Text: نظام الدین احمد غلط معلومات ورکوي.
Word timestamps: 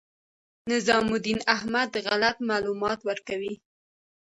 نظام 0.71 1.05
الدین 1.15 1.39
احمد 1.55 1.91
غلط 2.05 2.35
معلومات 2.49 2.99
ورکوي. 3.07 3.53